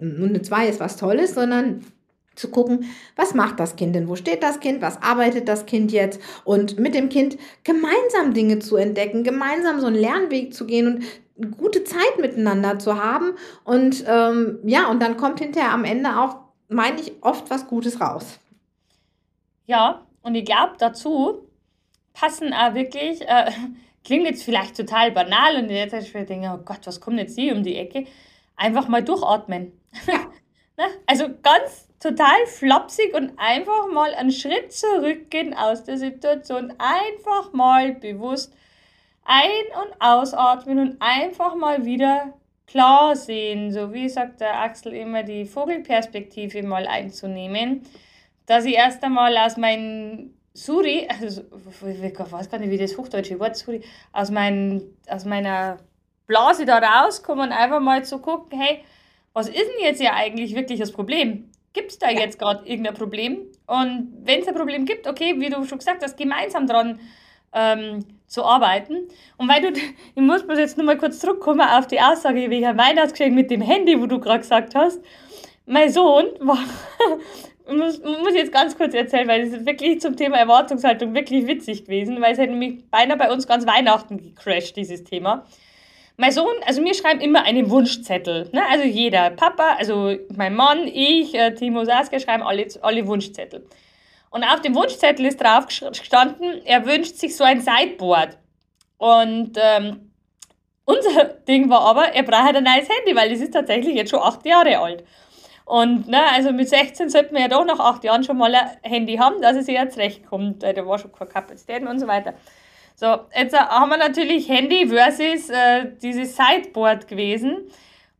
und 0.00 0.22
eine 0.22 0.42
2 0.42 0.68
ist 0.68 0.80
was 0.80 0.96
Tolles, 0.96 1.34
sondern 1.34 1.84
zu 2.40 2.50
gucken, 2.50 2.86
was 3.16 3.34
macht 3.34 3.60
das 3.60 3.76
Kind 3.76 3.94
denn? 3.94 4.08
Wo 4.08 4.16
steht 4.16 4.42
das 4.42 4.60
Kind? 4.60 4.80
Was 4.80 5.02
arbeitet 5.02 5.48
das 5.48 5.66
Kind 5.66 5.92
jetzt? 5.92 6.20
Und 6.44 6.78
mit 6.78 6.94
dem 6.94 7.08
Kind 7.08 7.36
gemeinsam 7.64 8.34
Dinge 8.34 8.58
zu 8.58 8.76
entdecken, 8.76 9.24
gemeinsam 9.24 9.80
so 9.80 9.86
einen 9.86 9.96
Lernweg 9.96 10.54
zu 10.54 10.66
gehen 10.66 10.86
und 10.86 11.56
gute 11.58 11.84
Zeit 11.84 12.18
miteinander 12.18 12.78
zu 12.78 13.02
haben. 13.02 13.32
Und 13.64 14.04
ähm, 14.06 14.58
ja, 14.64 14.90
und 14.90 15.00
dann 15.02 15.16
kommt 15.16 15.40
hinterher 15.40 15.72
am 15.72 15.84
Ende 15.84 16.18
auch, 16.18 16.36
meine 16.68 17.00
ich, 17.00 17.12
oft 17.20 17.50
was 17.50 17.66
Gutes 17.66 18.00
raus. 18.00 18.38
Ja, 19.66 20.06
und 20.22 20.34
ich 20.34 20.44
glaube, 20.44 20.72
dazu 20.78 21.46
passen 22.12 22.52
auch 22.52 22.74
wirklich, 22.74 23.22
äh, 23.22 23.50
klingt 24.04 24.26
jetzt 24.26 24.44
vielleicht 24.44 24.76
total 24.76 25.12
banal 25.12 25.56
und 25.56 25.70
jetzt 25.70 25.94
ich 25.94 26.12
denke, 26.12 26.50
oh 26.52 26.62
Gott, 26.64 26.80
was 26.84 27.00
kommt 27.00 27.18
jetzt 27.18 27.38
hier 27.38 27.54
um 27.54 27.62
die 27.62 27.76
Ecke? 27.76 28.06
Einfach 28.56 28.88
mal 28.88 29.02
durchatmen. 29.02 29.72
Ja. 30.06 30.30
Ne? 30.76 30.86
also 31.06 31.26
ganz 31.42 31.88
total 32.00 32.46
flapsig 32.46 33.12
und 33.14 33.32
einfach 33.36 33.88
mal 33.92 34.14
einen 34.14 34.30
Schritt 34.30 34.72
zurückgehen 34.72 35.52
aus 35.54 35.84
der 35.84 35.98
Situation. 35.98 36.72
Einfach 36.78 37.52
mal 37.52 37.92
bewusst 37.92 38.54
ein- 39.24 39.82
und 39.82 40.00
ausatmen 40.00 40.78
und 40.78 40.96
einfach 41.00 41.54
mal 41.54 41.84
wieder 41.84 42.32
klar 42.66 43.14
sehen. 43.16 43.72
So 43.72 43.92
wie 43.92 44.08
sagt 44.08 44.40
der 44.40 44.60
Axel 44.60 44.94
immer, 44.94 45.22
die 45.22 45.44
Vogelperspektive 45.44 46.62
mal 46.62 46.86
einzunehmen. 46.86 47.82
Dass 48.46 48.64
ich 48.64 48.74
erst 48.74 49.04
einmal 49.04 49.36
aus 49.36 49.56
meinem 49.56 50.34
Suri, 50.54 51.06
also 51.08 51.42
ich 51.42 52.18
weiß 52.18 52.50
gar 52.50 52.58
nicht, 52.58 52.70
wie 52.70 52.78
das 52.78 52.96
hochdeutsche 52.96 53.38
Wort 53.38 53.56
Suri, 53.56 53.82
aus, 54.12 54.30
mein, 54.30 54.82
aus 55.08 55.24
meiner 55.24 55.78
Blase 56.26 56.64
da 56.64 56.78
rauskomme 56.78 57.42
und 57.42 57.52
einfach 57.52 57.80
mal 57.80 58.04
zu 58.04 58.18
gucken, 58.18 58.58
hey, 58.58 58.84
was 59.32 59.48
ist 59.48 59.56
denn 59.56 59.84
jetzt 59.84 60.00
ja 60.00 60.14
eigentlich 60.14 60.54
wirklich 60.54 60.80
das 60.80 60.92
Problem? 60.92 61.50
Gibt 61.72 61.92
es 61.92 61.98
da 61.98 62.10
jetzt 62.10 62.38
gerade 62.38 62.66
irgendein 62.66 62.94
Problem? 62.94 63.46
Und 63.66 64.12
wenn 64.24 64.40
es 64.40 64.48
ein 64.48 64.54
Problem 64.54 64.84
gibt, 64.84 65.06
okay, 65.06 65.34
wie 65.38 65.50
du 65.50 65.64
schon 65.64 65.78
gesagt 65.78 66.02
hast, 66.02 66.16
gemeinsam 66.16 66.66
dran 66.66 66.98
ähm, 67.52 68.04
zu 68.26 68.44
arbeiten. 68.44 69.08
Und 69.36 69.48
weil 69.48 69.60
du, 69.60 69.68
ich 70.14 70.22
muss 70.22 70.46
bloß 70.46 70.58
jetzt 70.58 70.76
nur 70.76 70.86
mal 70.86 70.98
kurz 70.98 71.18
zurückkommen 71.18 71.60
auf 71.60 71.86
die 71.86 72.00
Aussage 72.00 72.50
wegen 72.50 72.78
Weihnachtsgeschenk 72.78 73.34
mit 73.34 73.50
dem 73.50 73.60
Handy, 73.60 74.00
wo 74.00 74.06
du 74.06 74.18
gerade 74.18 74.40
gesagt 74.40 74.74
hast. 74.74 75.00
Mein 75.66 75.90
Sohn 75.90 76.26
war, 76.40 76.58
muss, 77.68 78.00
muss 78.02 78.30
ich 78.30 78.40
jetzt 78.40 78.52
ganz 78.52 78.76
kurz 78.76 78.94
erzählen, 78.94 79.28
weil 79.28 79.42
es 79.42 79.52
ist 79.52 79.66
wirklich 79.66 80.00
zum 80.00 80.16
Thema 80.16 80.38
Erwartungshaltung 80.38 81.14
wirklich 81.14 81.46
witzig 81.46 81.84
gewesen, 81.84 82.20
weil 82.20 82.32
es 82.32 82.38
hat 82.38 82.50
nämlich 82.50 82.88
beinahe 82.90 83.16
bei 83.16 83.32
uns 83.32 83.46
ganz 83.46 83.66
Weihnachten 83.66 84.18
gecrashed, 84.18 84.76
dieses 84.76 85.04
Thema. 85.04 85.46
Mein 86.20 86.32
Sohn, 86.32 86.54
also 86.66 86.84
wir 86.84 86.92
schreiben 86.92 87.22
immer 87.22 87.44
einen 87.44 87.70
Wunschzettel. 87.70 88.50
Ne? 88.52 88.62
Also 88.70 88.84
jeder, 88.84 89.30
Papa, 89.30 89.76
also 89.78 90.14
mein 90.36 90.54
Mann, 90.54 90.86
ich, 90.86 91.34
äh, 91.34 91.54
Timo 91.54 91.82
Saskia 91.86 92.20
schreiben 92.20 92.42
alle, 92.42 92.66
alle 92.82 93.06
Wunschzettel. 93.06 93.66
Und 94.28 94.44
auf 94.44 94.60
dem 94.60 94.74
Wunschzettel 94.74 95.24
ist 95.24 95.40
drauf 95.40 95.64
gestanden, 95.66 96.60
er 96.66 96.84
wünscht 96.84 97.16
sich 97.16 97.34
so 97.34 97.42
ein 97.42 97.62
Sideboard. 97.62 98.36
Und 98.98 99.56
ähm, 99.56 100.12
unser 100.84 101.24
Ding 101.48 101.70
war 101.70 101.80
aber, 101.80 102.12
er 102.12 102.22
braucht 102.22 102.54
ein 102.54 102.64
neues 102.64 102.86
Handy, 102.90 103.16
weil 103.16 103.32
es 103.32 103.40
ist 103.40 103.54
tatsächlich 103.54 103.94
jetzt 103.94 104.10
schon 104.10 104.20
acht 104.20 104.44
Jahre 104.44 104.78
alt. 104.78 105.02
Und 105.64 106.06
ne, 106.06 106.20
also 106.34 106.52
mit 106.52 106.68
16 106.68 107.08
sollten 107.08 107.34
wir 107.34 107.40
ja 107.40 107.48
doch 107.48 107.64
nach 107.64 107.80
acht 107.80 108.04
Jahren 108.04 108.24
schon 108.24 108.36
mal 108.36 108.54
ein 108.54 108.68
Handy 108.82 109.16
haben, 109.16 109.40
dass 109.40 109.56
es 109.56 109.64
sich 109.64 109.74
jetzt 109.74 109.96
recht 109.96 110.26
kommt. 110.26 110.62
Da 110.62 110.86
war 110.86 110.98
schon 110.98 111.12
keine 111.12 111.30
Kapazitäten 111.30 111.86
und 111.86 111.98
so 111.98 112.06
weiter. 112.06 112.34
So, 113.00 113.18
jetzt 113.34 113.58
haben 113.58 113.88
wir 113.88 113.96
natürlich 113.96 114.46
Handy 114.46 114.86
versus 114.86 115.48
äh, 115.48 115.86
dieses 116.02 116.36
Sideboard 116.36 117.08
gewesen. 117.08 117.56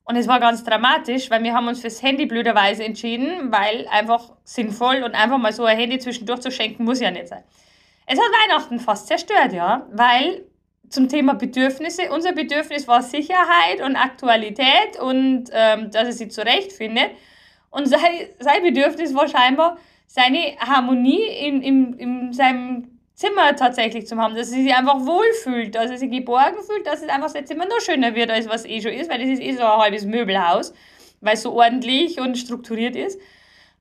Und 0.04 0.16
es 0.16 0.26
war 0.26 0.40
ganz 0.40 0.64
dramatisch, 0.64 1.30
weil 1.30 1.42
wir 1.42 1.52
haben 1.52 1.68
uns 1.68 1.82
fürs 1.82 2.02
Handy 2.02 2.24
blöderweise 2.24 2.82
entschieden, 2.82 3.52
weil 3.52 3.86
einfach 3.88 4.32
sinnvoll 4.42 5.02
und 5.02 5.14
einfach 5.14 5.36
mal 5.36 5.52
so 5.52 5.66
ein 5.66 5.76
Handy 5.76 5.98
zwischendurch 5.98 6.40
zu 6.40 6.50
schenken, 6.50 6.84
muss 6.84 6.98
ja 6.98 7.10
nicht 7.10 7.28
sein. 7.28 7.44
Es 8.06 8.18
hat 8.18 8.24
Weihnachten 8.24 8.80
fast 8.80 9.08
zerstört, 9.08 9.52
ja, 9.52 9.86
weil 9.92 10.46
zum 10.88 11.10
Thema 11.10 11.34
Bedürfnisse, 11.34 12.10
unser 12.10 12.32
Bedürfnis 12.32 12.88
war 12.88 13.02
Sicherheit 13.02 13.82
und 13.84 13.96
Aktualität 13.96 14.98
und 14.98 15.50
ähm, 15.52 15.90
dass 15.90 16.04
er 16.04 16.12
sich 16.12 16.30
zurechtfindet. 16.30 17.10
Und 17.68 17.86
sein, 17.86 18.00
sein 18.38 18.62
Bedürfnis 18.62 19.14
war 19.14 19.28
scheinbar 19.28 19.76
seine 20.06 20.56
Harmonie 20.58 21.20
in, 21.20 21.60
in, 21.60 21.98
in 21.98 22.32
seinem 22.32 22.99
Zimmer 23.20 23.54
tatsächlich 23.54 24.06
zu 24.06 24.16
haben, 24.16 24.34
dass 24.34 24.48
sie 24.48 24.62
sich 24.62 24.74
einfach 24.74 25.04
wohlfühlt, 25.04 25.74
dass 25.74 25.90
sie 25.90 25.98
sich 25.98 26.10
geborgen 26.10 26.56
fühlt, 26.66 26.86
dass 26.86 27.02
es 27.02 27.08
einfach 27.10 27.28
sein 27.28 27.46
Zimmer 27.46 27.66
noch 27.66 27.80
schöner 27.82 28.14
wird, 28.14 28.30
als 28.30 28.48
was 28.48 28.64
eh 28.64 28.80
schon 28.80 28.92
ist, 28.92 29.10
weil 29.10 29.20
es 29.20 29.28
ist 29.28 29.42
eh 29.42 29.52
so 29.52 29.62
ein 29.62 29.78
halbes 29.78 30.06
Möbelhaus, 30.06 30.72
weil 31.20 31.34
es 31.34 31.42
so 31.42 31.52
ordentlich 31.52 32.18
und 32.18 32.38
strukturiert 32.38 32.96
ist. 32.96 33.20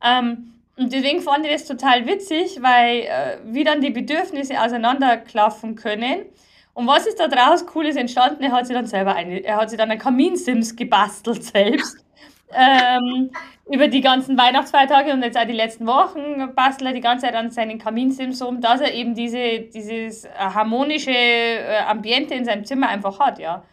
Ähm, 0.04 0.56
und 0.76 0.92
deswegen 0.92 1.22
fand 1.22 1.46
ich 1.46 1.54
das 1.54 1.66
total 1.66 2.06
witzig, 2.06 2.62
weil 2.62 3.04
äh, 3.04 3.38
wie 3.46 3.64
dann 3.64 3.80
die 3.80 3.92
Bedürfnisse 3.92 4.62
auseinanderklaffen 4.62 5.76
können. 5.76 6.26
Und 6.74 6.88
was 6.88 7.08
ist 7.08 7.18
da 7.18 7.30
draus 7.30 7.66
Cooles 7.66 7.96
entstanden? 7.96 8.44
Er 8.44 8.52
hat 8.52 8.68
sich 8.68 8.76
dann 8.76 8.88
selber 8.88 9.16
eine, 9.16 9.42
er 9.42 9.56
hat 9.56 9.70
sich 9.70 9.80
dann 9.80 9.90
ein 9.90 10.00
Kaminsims 10.00 10.76
gebastelt 10.76 11.46
selbst. 11.46 12.06
Ähm, 12.54 13.32
über 13.72 13.88
die 13.88 14.02
ganzen 14.02 14.38
Weihnachtsfeiertage 14.38 15.14
und 15.14 15.22
jetzt 15.24 15.38
auch 15.38 15.46
die 15.46 15.54
letzten 15.54 15.86
Wochen 15.86 16.54
bastelt 16.56 16.90
er 16.90 16.94
die 16.94 17.02
ganze 17.02 17.28
Zeit 17.28 17.36
an 17.36 17.52
seinen 17.52 17.78
Kaminsims 17.78 18.42
um, 18.42 18.62
dass 18.62 18.82
er 18.82 18.94
eben 18.94 19.14
diese, 19.14 19.60
dieses 19.60 20.28
harmonische 20.36 21.12
äh, 21.12 21.80
Ambiente 21.88 22.34
in 22.34 22.46
seinem 22.46 22.66
Zimmer 22.66 22.90
einfach 22.90 23.20
hat, 23.20 23.38
ja. 23.40 23.64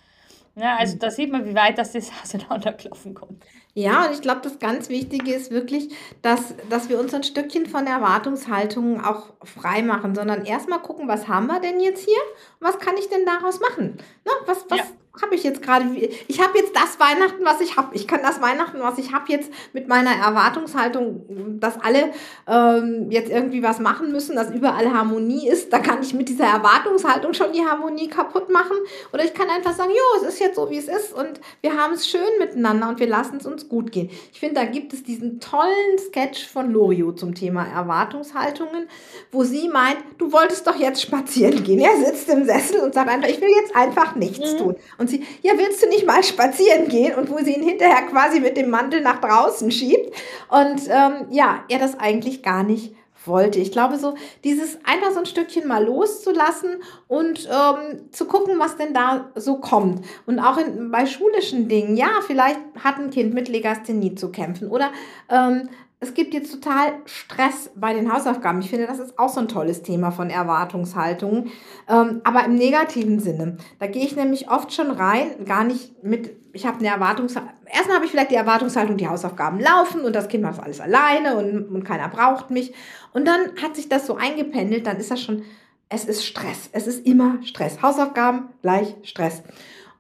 ja 0.55 0.77
also 0.77 0.97
mhm. 0.97 0.99
da 0.99 1.11
sieht 1.11 1.33
man, 1.33 1.47
wie 1.47 1.55
weit 1.55 1.79
das, 1.79 1.93
das 1.93 2.11
auseinanderklaufen 2.23 3.15
kommt. 3.15 3.43
Ja, 3.73 4.07
und 4.07 4.15
ich 4.15 4.23
glaube, 4.23 4.41
das 4.43 4.59
ganz 4.59 4.89
Wichtige 4.89 5.35
ist 5.35 5.51
wirklich, 5.51 5.95
dass, 6.23 6.55
dass 6.71 6.89
wir 6.89 6.99
uns 6.99 7.13
ein 7.13 7.23
Stückchen 7.23 7.67
von 7.67 7.87
Erwartungshaltungen 7.87 9.03
auch 9.03 9.35
frei 9.45 9.83
machen, 9.83 10.15
sondern 10.15 10.47
erstmal 10.47 10.81
gucken, 10.81 11.09
was 11.09 11.29
haben 11.29 11.47
wir 11.47 11.61
denn 11.61 11.79
jetzt 11.81 12.03
hier? 12.03 12.17
Was 12.59 12.79
kann 12.79 12.95
ich 12.97 13.11
denn 13.11 13.27
daraus 13.27 13.61
machen? 13.61 13.99
Na, 14.25 14.33
was, 14.47 14.65
was, 14.71 14.79
ja 14.79 14.85
habe 15.23 15.35
ich 15.35 15.45
jetzt 15.45 15.63
gerade, 15.63 15.85
ich 15.95 16.41
habe 16.41 16.59
jetzt 16.59 16.75
das 16.75 16.99
Weihnachten, 17.01 17.45
was 17.45 17.61
ich 17.61 17.77
habe. 17.77 17.95
Ich 17.95 18.07
kann 18.07 18.21
das 18.23 18.41
Weihnachten, 18.41 18.79
was 18.81 18.99
ich 18.99 19.13
habe, 19.13 19.31
jetzt 19.31 19.51
mit 19.73 19.89
meiner 19.89 20.11
Erwartungshaltung, 20.11 21.59
dass 21.61 21.81
alle 21.81 22.13
ähm, 22.47 23.11
jetzt 23.11 23.31
irgendwie 23.31 23.63
was 23.63 23.81
machen 23.81 24.13
müssen, 24.13 24.37
dass 24.37 24.51
überall 24.51 24.93
Harmonie 24.93 25.49
ist. 25.49 25.73
Da 25.73 25.79
kann 25.79 26.03
ich 26.03 26.15
mit 26.15 26.29
dieser 26.29 26.45
Erwartungshaltung 26.45 27.35
schon 27.35 27.53
die 27.53 27.65
Harmonie 27.65 28.09
kaputt 28.09 28.51
machen. 28.51 28.77
Oder 29.13 29.25
ich 29.25 29.35
kann 29.35 29.49
einfach 29.51 29.75
sagen, 29.75 29.91
jo, 29.91 30.21
es 30.21 30.35
ist 30.35 30.41
jetzt 30.41 30.57
so, 30.57 30.71
wie 30.71 30.79
es 30.79 30.89
ist 30.89 31.13
und 31.13 31.41
wir 31.61 31.77
haben 31.77 31.95
es 31.95 32.09
schön 32.09 32.21
miteinander 32.39 32.89
und 32.89 33.01
wir 33.01 33.07
lassen 33.07 33.37
es 33.39 33.47
uns 33.47 33.69
gut 33.69 33.93
gehen. 33.93 34.11
Ich 34.33 34.41
finde, 34.41 34.57
da 34.57 34.65
gibt 34.65 34.93
es 34.93 35.03
diesen 35.03 35.41
tollen 35.41 35.99
Sketch 35.99 36.47
von 36.47 36.71
Lorio 36.71 37.13
zum 37.13 37.35
Thema 37.35 37.65
Erwartungshaltungen, 37.65 38.89
wo 39.33 39.45
sie 39.45 39.69
meint, 39.69 39.99
du 40.19 40.33
wolltest 40.33 40.67
doch 40.67 40.77
jetzt 40.77 41.03
spazieren 41.03 41.63
gehen. 41.65 41.81
Er 41.81 41.97
sitzt 41.97 42.29
im 42.29 42.45
Sessel 42.45 42.81
und 42.81 42.95
sagt 42.95 43.09
einfach, 43.09 43.29
ich 43.29 43.41
will 43.41 43.51
jetzt 43.61 43.75
einfach 43.75 44.15
nichts 44.15 44.55
mhm. 44.55 44.59
tun. 44.59 44.77
Und 44.99 45.06
sie, 45.09 45.25
ja, 45.43 45.53
willst 45.57 45.83
du 45.83 45.89
nicht 45.89 46.07
mal 46.07 46.23
spazieren 46.23 46.89
gehen? 46.89 47.15
Und 47.15 47.31
wo 47.31 47.39
sie 47.39 47.55
ihn 47.55 47.63
hinterher 47.63 48.03
quasi 48.07 48.41
mit 48.41 48.57
dem 48.57 48.71
Mantel 48.71 49.01
nach 49.01 49.21
draußen 49.21 49.71
schiebt. 49.71 50.15
Und 50.49 50.83
ähm, 50.89 51.27
ja, 51.31 51.65
er 51.69 51.79
das 51.79 51.99
eigentlich 51.99 52.43
gar 52.43 52.63
nicht 52.63 52.95
wollte. 53.27 53.59
Ich 53.59 53.73
glaube, 53.73 53.99
so 53.99 54.15
dieses 54.45 54.79
einfach 54.85 55.13
so 55.13 55.21
ein 55.21 55.27
Stückchen 55.27 55.67
mal 55.67 55.85
loszulassen 55.85 56.83
und 57.09 57.49
ähm, 57.51 58.13
zu 58.13 58.27
gucken, 58.27 58.59
was 58.59 58.77
denn 58.77 58.95
da 58.95 59.31
so 59.35 59.57
kommt. 59.57 60.05
Und 60.27 60.39
auch 60.39 60.59
in, 60.59 60.91
bei 60.91 61.07
schulischen 61.07 61.69
Dingen, 61.69 61.97
ja, 61.97 62.21
vielleicht 62.27 62.61
hat 62.83 62.99
ein 62.99 63.11
Kind 63.11 63.35
mit 63.35 63.49
Legasthenie 63.49 64.15
zu 64.15 64.31
kämpfen 64.31 64.69
oder 64.71 64.91
ähm, 65.29 65.69
es 65.99 66.13
gibt 66.13 66.35
jetzt 66.35 66.53
total 66.53 66.93
Stress 67.07 67.71
bei 67.75 67.95
den 67.95 68.13
Hausaufgaben. 68.13 68.61
Ich 68.61 68.69
finde, 68.69 68.87
das 68.87 68.99
ist 68.99 69.19
auch 69.19 69.31
so 69.31 69.41
ein 69.41 69.49
tolles 69.49 69.83
Thema 69.83 70.11
von 70.11 70.29
Erwartungshaltungen, 70.29 71.51
ähm, 71.89 72.21
aber 72.23 72.45
im 72.45 72.55
negativen 72.55 73.19
Sinne. 73.19 73.57
Da 73.79 73.87
gehe 73.87 74.05
ich 74.05 74.15
nämlich 74.15 74.51
oft 74.51 74.75
schon 74.75 74.91
rein, 74.91 75.47
gar 75.47 75.65
nicht 75.65 76.03
mit, 76.05 76.37
ich 76.53 76.67
habe 76.67 76.79
eine 76.79 76.89
Erwartungshaltung. 76.89 77.51
Erstmal 77.65 77.97
habe 77.97 78.05
ich 78.05 78.11
vielleicht 78.11 78.31
die 78.31 78.37
Erwartungshaltung, 78.37 78.99
die 78.99 79.09
Hausaufgaben 79.09 79.59
laufen 79.59 80.03
und 80.03 80.15
das 80.15 80.29
Kind 80.29 80.43
macht 80.43 80.63
alles 80.63 80.81
alleine 80.81 81.37
und, 81.37 81.75
und 81.75 81.85
keiner 81.85 82.09
braucht 82.09 82.51
mich. 82.51 82.75
Und 83.15 83.27
dann 83.27 83.57
hat 83.63 83.75
sich 83.75 83.89
das 83.89 84.07
so 84.07 84.17
eingependelt, 84.17 84.87
dann 84.87 84.99
ist 84.99 85.11
das 85.11 85.23
schon, 85.23 85.45
es 85.89 86.05
ist 86.05 86.27
Stress. 86.27 86.69
Es 86.73 86.87
ist 86.87 87.07
immer 87.07 87.39
Stress. 87.43 87.81
Hausaufgaben 87.81 88.51
gleich 88.61 88.95
Stress. 89.03 89.43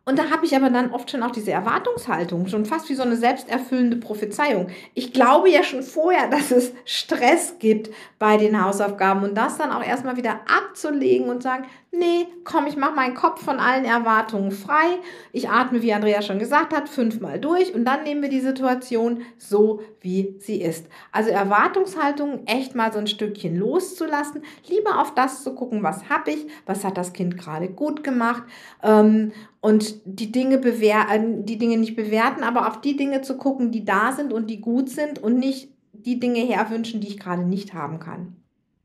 Und 0.08 0.20
da 0.20 0.30
habe 0.30 0.46
ich 0.46 0.54
aber 0.54 0.70
dann 0.70 0.92
oft 0.92 1.10
schon 1.10 1.24
auch 1.24 1.32
diese 1.32 1.50
Erwartungshaltung, 1.50 2.46
schon 2.46 2.64
fast 2.64 2.88
wie 2.88 2.94
so 2.94 3.02
eine 3.02 3.16
selbsterfüllende 3.16 3.96
Prophezeiung. 3.96 4.68
Ich 4.94 5.12
glaube 5.12 5.50
ja 5.50 5.64
schon 5.64 5.82
vorher, 5.82 6.28
dass 6.30 6.52
es 6.52 6.72
Stress 6.84 7.56
gibt 7.58 7.90
bei 8.20 8.36
den 8.36 8.64
Hausaufgaben 8.64 9.24
und 9.24 9.34
das 9.34 9.58
dann 9.58 9.72
auch 9.72 9.82
erstmal 9.82 10.16
wieder 10.16 10.40
abzulegen 10.46 11.28
und 11.28 11.42
sagen, 11.42 11.66
nee, 11.90 12.26
komm, 12.44 12.66
ich 12.66 12.76
mache 12.76 12.94
meinen 12.94 13.14
Kopf 13.14 13.42
von 13.42 13.58
allen 13.58 13.84
Erwartungen 13.84 14.52
frei. 14.52 14.98
Ich 15.32 15.48
atme, 15.48 15.82
wie 15.82 15.92
Andrea 15.92 16.22
schon 16.22 16.38
gesagt 16.38 16.74
hat, 16.74 16.88
fünfmal 16.88 17.40
durch 17.40 17.74
und 17.74 17.84
dann 17.84 18.04
nehmen 18.04 18.22
wir 18.22 18.28
die 18.28 18.40
Situation 18.40 19.22
so, 19.38 19.80
wie 20.00 20.36
sie 20.38 20.60
ist. 20.60 20.86
Also 21.10 21.30
Erwartungshaltung 21.30 22.46
echt 22.46 22.74
mal 22.74 22.92
so 22.92 22.98
ein 22.98 23.06
Stückchen 23.06 23.56
loszulassen, 23.56 24.42
lieber 24.68 25.00
auf 25.00 25.14
das 25.14 25.42
zu 25.42 25.54
gucken, 25.54 25.82
was 25.82 26.08
habe 26.08 26.30
ich, 26.30 26.46
was 26.64 26.84
hat 26.84 26.96
das 26.96 27.12
Kind 27.12 27.36
gerade 27.36 27.68
gut 27.68 28.04
gemacht 28.04 28.44
ähm, 28.82 29.32
und 29.60 29.95
die 30.04 30.32
Dinge 30.32 30.58
bewerten, 30.58 31.46
die 31.46 31.58
Dinge 31.58 31.76
nicht 31.76 31.96
bewerten, 31.96 32.42
aber 32.42 32.68
auf 32.68 32.80
die 32.80 32.96
Dinge 32.96 33.22
zu 33.22 33.36
gucken, 33.36 33.70
die 33.70 33.84
da 33.84 34.12
sind 34.12 34.32
und 34.32 34.48
die 34.48 34.60
gut 34.60 34.90
sind 34.90 35.22
und 35.22 35.38
nicht 35.38 35.70
die 35.92 36.20
Dinge 36.20 36.40
herwünschen, 36.40 37.00
die 37.00 37.08
ich 37.08 37.18
gerade 37.18 37.42
nicht 37.42 37.74
haben 37.74 37.98
kann. 37.98 38.36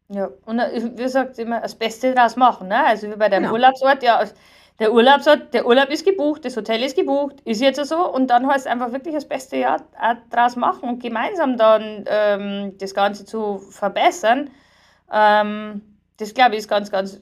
Ja, 0.09 0.29
und 0.45 0.59
äh, 0.59 0.91
wie 0.97 1.03
gesagt, 1.03 1.39
immer 1.39 1.61
das 1.61 1.75
Beste 1.75 2.13
daraus 2.13 2.35
machen. 2.35 2.67
Ne? 2.67 2.83
Also 2.85 3.09
wie 3.09 3.15
bei 3.15 3.29
deinem 3.29 3.43
genau. 3.43 3.53
Urlaubsort, 3.53 4.03
ja, 4.03 4.21
der 4.79 4.93
Urlaubsort, 4.93 5.53
der 5.53 5.65
Urlaub 5.65 5.89
ist 5.89 6.05
gebucht, 6.05 6.43
das 6.43 6.57
Hotel 6.57 6.81
ist 6.83 6.95
gebucht, 6.95 7.35
ist 7.45 7.61
jetzt 7.61 7.83
so 7.85 8.11
und 8.11 8.27
dann 8.27 8.47
heißt 8.47 8.65
es 8.65 8.71
einfach 8.71 8.91
wirklich 8.91 9.13
das 9.13 9.27
Beste 9.27 9.57
ja 9.57 9.77
daraus 10.29 10.55
machen 10.55 10.89
und 10.89 11.03
gemeinsam 11.03 11.55
dann 11.55 12.05
ähm, 12.07 12.77
das 12.79 12.93
Ganze 12.93 13.23
zu 13.23 13.59
verbessern. 13.59 14.49
Ähm, 15.11 15.81
das 16.17 16.33
glaube 16.33 16.53
ich 16.53 16.59
ist 16.59 16.67
ganz, 16.67 16.91
ganz 16.91 17.21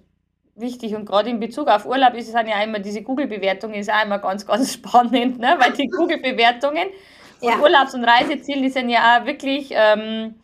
wichtig 0.60 0.96
und 0.96 1.06
gerade 1.06 1.30
in 1.30 1.40
Bezug 1.40 1.68
auf 1.68 1.86
Urlaub 1.86 2.14
ist 2.14 2.28
es 2.28 2.34
ja 2.34 2.64
immer 2.64 2.80
diese 2.80 3.02
Google-Bewertung 3.02 3.74
ist 3.74 3.92
auch 3.92 4.04
immer 4.04 4.20
ganz, 4.20 4.46
ganz 4.46 4.74
spannend, 4.76 5.40
ne? 5.40 5.56
weil 5.60 5.74
die 5.74 5.88
Google-Bewertungen 5.88 6.88
ja. 7.42 7.58
Urlaubs- 7.60 7.94
und 7.94 8.04
Reisezielen 8.04 8.64
die 8.64 8.70
sind 8.70 8.90
ja 8.90 9.20
auch 9.20 9.26
wirklich 9.26 9.70
ähm, 9.72 10.36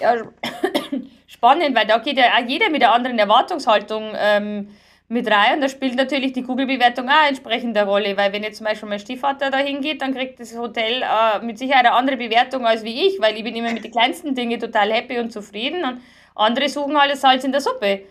ja, 0.00 0.16
spannend, 1.26 1.76
weil 1.76 1.86
da 1.86 1.98
geht 1.98 2.18
ja 2.18 2.24
auch 2.36 2.46
jeder 2.46 2.70
mit 2.70 2.82
einer 2.82 2.92
anderen 2.92 3.18
Erwartungshaltung 3.18 4.12
ähm, 4.16 4.68
mit 5.08 5.30
rein. 5.30 5.54
Und 5.54 5.60
da 5.60 5.68
spielt 5.68 5.96
natürlich 5.96 6.32
die 6.32 6.42
Google-Bewertung 6.42 7.08
auch 7.08 7.28
entsprechend 7.28 7.76
eine 7.76 7.88
Rolle, 7.88 8.16
weil 8.16 8.32
wenn 8.32 8.42
jetzt 8.42 8.58
zum 8.58 8.66
Beispiel 8.66 8.88
mein 8.88 8.98
Stiefvater 8.98 9.50
da 9.50 9.58
hingeht, 9.58 10.02
dann 10.02 10.14
kriegt 10.14 10.40
das 10.40 10.56
Hotel 10.56 11.02
äh, 11.02 11.44
mit 11.44 11.58
Sicherheit 11.58 11.86
eine 11.86 11.94
andere 11.94 12.16
Bewertung 12.16 12.66
als 12.66 12.84
wie 12.84 13.06
ich, 13.06 13.20
weil 13.20 13.36
ich 13.36 13.44
bin 13.44 13.54
immer 13.54 13.72
mit 13.72 13.84
den 13.84 13.92
kleinsten 13.92 14.34
Dingen 14.34 14.60
total 14.60 14.92
happy 14.92 15.18
und 15.18 15.32
zufrieden 15.32 15.84
und 15.84 16.00
andere 16.34 16.68
suchen 16.68 16.96
alles 16.96 17.20
Salz 17.20 17.44
in 17.44 17.52
der 17.52 17.60
Suppe. 17.60 18.02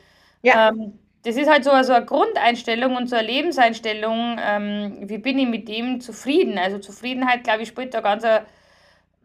Ja. 0.41 0.69
Ähm, 0.69 0.99
das 1.23 1.37
ist 1.37 1.49
halt 1.49 1.63
so, 1.63 1.71
so 1.83 1.93
eine 1.93 2.05
Grundeinstellung 2.05 2.95
und 2.95 3.09
so 3.09 3.15
eine 3.15 3.27
Lebenseinstellung, 3.27 4.37
ähm, 4.43 4.97
wie 5.01 5.17
bin 5.17 5.39
ich 5.39 5.47
mit 5.47 5.67
dem 5.69 6.01
zufrieden. 6.01 6.57
Also 6.57 6.79
Zufriedenheit, 6.79 7.43
glaube 7.43 7.63
ich, 7.63 7.69
spielt 7.69 7.93
da 7.93 8.01
ganz 8.01 8.23
eine, 8.23 8.45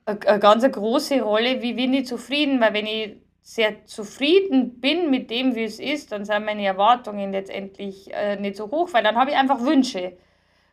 eine, 0.07 0.21
eine 0.27 0.39
ganz 0.39 0.63
eine 0.63 0.73
große 0.73 1.21
Rolle, 1.21 1.61
wie 1.61 1.73
bin 1.73 1.93
ich 1.93 2.07
zufrieden, 2.07 2.61
weil 2.61 2.73
wenn 2.73 2.87
ich 2.87 3.17
sehr 3.43 3.85
zufrieden 3.87 4.81
bin 4.81 5.11
mit 5.11 5.31
dem, 5.31 5.55
wie 5.55 5.65
es 5.65 5.81
ist, 5.81 6.13
dann 6.13 6.25
sind 6.25 6.45
meine 6.45 6.65
Erwartungen 6.65 7.33
letztendlich 7.33 8.13
äh, 8.13 8.37
nicht 8.37 8.57
so 8.57 8.71
hoch, 8.71 8.93
weil 8.93 9.03
dann 9.03 9.17
habe 9.17 9.31
ich 9.31 9.37
einfach 9.37 9.61
Wünsche. 9.63 10.13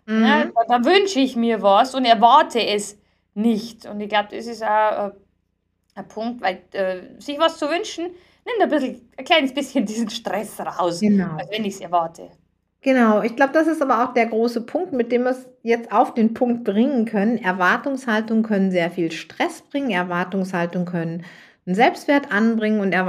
Mhm. 0.05 0.21
Ne? 0.21 0.51
Dann, 0.53 0.67
dann 0.67 0.85
wünsche 0.85 1.19
ich 1.19 1.35
mir 1.35 1.61
was 1.61 1.95
und 1.95 2.05
erwarte 2.05 2.59
es 2.59 2.99
nicht. 3.33 3.85
Und 3.85 3.99
ich 3.99 4.09
glaube, 4.09 4.35
das 4.35 4.45
ist 4.45 4.63
auch 4.63 5.07
äh, 5.07 5.11
ein 5.95 6.07
Punkt, 6.07 6.41
weil 6.41 6.61
äh, 6.73 7.19
sich 7.19 7.39
was 7.39 7.57
zu 7.57 7.69
wünschen, 7.69 8.11
nimmt 8.45 8.61
ein, 8.61 8.69
bisschen, 8.69 9.09
ein 9.17 9.25
kleines 9.25 9.53
bisschen 9.53 9.85
diesen 9.85 10.09
Stress 10.09 10.59
raus, 10.59 10.99
genau. 10.99 11.35
als 11.37 11.49
wenn 11.51 11.65
ich 11.65 11.75
es 11.75 11.81
erwarte. 11.81 12.29
Genau, 12.81 13.23
ich 13.23 13.35
glaube, 13.35 13.53
das 13.53 13.65
ist 13.65 13.81
aber 13.81 14.03
auch 14.03 14.13
der 14.13 14.27
große 14.27 14.61
Punkt, 14.61 14.93
mit 14.93 15.11
dem 15.11 15.23
wir 15.23 15.31
es 15.31 15.47
jetzt 15.63 15.91
auf 15.91 16.13
den 16.13 16.35
Punkt 16.35 16.63
bringen 16.63 17.05
können. 17.05 17.39
Erwartungshaltung 17.39 18.43
können 18.43 18.69
sehr 18.69 18.91
viel 18.91 19.11
Stress 19.11 19.61
bringen, 19.61 19.89
Erwartungshaltung 19.89 20.85
können 20.85 21.23
einen 21.65 21.75
Selbstwert 21.75 22.31
anbringen 22.31 22.79
und 22.79 22.93
äh, 22.93 23.01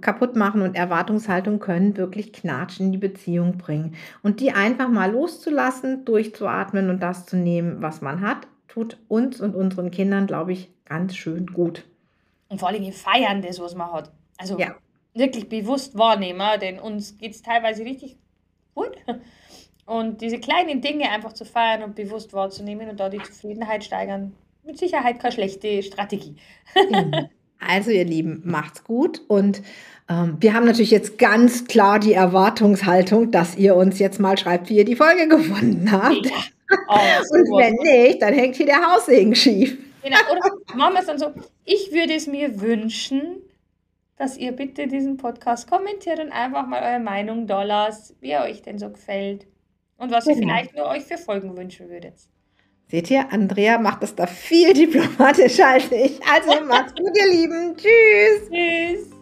kaputt 0.00 0.34
machen 0.34 0.62
und 0.62 0.76
Erwartungshaltung 0.76 1.58
können 1.58 1.96
wirklich 1.98 2.32
Knatsch 2.32 2.80
in 2.80 2.90
die 2.90 2.98
Beziehung 2.98 3.58
bringen. 3.58 3.96
Und 4.22 4.40
die 4.40 4.52
einfach 4.52 4.88
mal 4.88 5.12
loszulassen, 5.12 6.06
durchzuatmen 6.06 6.88
und 6.88 7.02
das 7.02 7.26
zu 7.26 7.36
nehmen, 7.36 7.82
was 7.82 8.00
man 8.00 8.22
hat, 8.22 8.46
tut 8.66 8.96
uns 9.08 9.42
und 9.42 9.54
unseren 9.54 9.90
Kindern, 9.90 10.26
glaube 10.26 10.52
ich, 10.52 10.70
ganz 10.86 11.14
schön 11.14 11.46
gut. 11.48 11.84
Und 12.48 12.60
vor 12.60 12.68
allem 12.68 12.90
feiern 12.92 13.42
das, 13.42 13.60
was 13.60 13.74
man 13.74 13.92
hat. 13.92 14.10
Also 14.38 14.58
ja. 14.58 14.74
wirklich 15.14 15.48
bewusst 15.48 15.96
wahrnehmen, 15.96 16.60
denn 16.60 16.78
uns 16.78 17.18
geht 17.18 17.32
es 17.32 17.42
teilweise 17.42 17.84
richtig 17.84 18.16
gut. 18.74 18.96
Und 19.86 20.20
diese 20.20 20.38
kleinen 20.38 20.80
Dinge 20.80 21.10
einfach 21.10 21.32
zu 21.32 21.44
feiern 21.44 21.82
und 21.82 21.94
bewusst 21.94 22.32
wahrzunehmen 22.32 22.88
und 22.88 23.00
da 23.00 23.08
die 23.08 23.22
Zufriedenheit 23.22 23.84
steigern, 23.84 24.34
mit 24.64 24.78
Sicherheit 24.78 25.18
keine 25.18 25.32
schlechte 25.32 25.82
Strategie. 25.82 26.36
Also 27.64 27.90
ihr 27.92 28.04
Lieben, 28.04 28.42
macht's 28.44 28.82
gut 28.82 29.20
und 29.28 29.62
ähm, 30.08 30.36
wir 30.40 30.52
haben 30.52 30.66
natürlich 30.66 30.90
jetzt 30.90 31.16
ganz 31.16 31.66
klar 31.66 32.00
die 32.00 32.12
Erwartungshaltung, 32.12 33.30
dass 33.30 33.56
ihr 33.56 33.76
uns 33.76 34.00
jetzt 34.00 34.18
mal 34.18 34.36
schreibt, 34.36 34.68
wie 34.68 34.78
ihr 34.78 34.84
die 34.84 34.96
Folge 34.96 35.28
gefunden 35.28 35.92
habt. 35.92 36.26
Ja. 36.26 36.32
Oh, 36.88 36.94
und 37.30 37.58
wenn 37.58 37.74
nicht, 37.74 38.20
dann 38.20 38.34
hängt 38.34 38.56
hier 38.56 38.66
der 38.66 38.82
Haussegen 38.84 39.34
schief. 39.34 39.78
Genau, 40.02 40.16
oder 40.30 40.40
machen 40.76 40.94
wir 40.94 41.00
es 41.00 41.06
dann 41.06 41.18
so, 41.18 41.26
ich 41.64 41.92
würde 41.92 42.14
es 42.14 42.26
mir 42.26 42.60
wünschen, 42.60 43.36
dass 44.22 44.36
ihr 44.36 44.52
bitte 44.52 44.86
diesen 44.86 45.16
Podcast 45.16 45.68
kommentiert 45.68 46.20
und 46.20 46.30
einfach 46.30 46.64
mal 46.68 46.80
eure 46.80 47.00
Meinung 47.00 47.48
lasst, 47.48 48.14
wie 48.20 48.30
er 48.30 48.44
euch 48.44 48.62
denn 48.62 48.78
so 48.78 48.88
gefällt 48.88 49.48
und 49.96 50.12
was 50.12 50.26
genau. 50.26 50.36
ihr 50.36 50.42
vielleicht 50.42 50.76
nur 50.76 50.86
euch 50.86 51.02
für 51.02 51.18
Folgen 51.18 51.56
wünschen 51.56 51.90
würdet. 51.90 52.14
Seht 52.86 53.10
ihr, 53.10 53.32
Andrea 53.32 53.78
macht 53.78 54.04
das 54.04 54.14
da 54.14 54.28
viel 54.28 54.74
diplomatischer 54.74 55.66
als 55.66 55.90
ich. 55.90 56.20
Also 56.24 56.64
macht's 56.68 56.94
gut, 56.94 57.10
ihr 57.18 57.32
Lieben. 57.32 57.76
Tschüss. 57.76 58.48
Tschüss. 58.48 59.21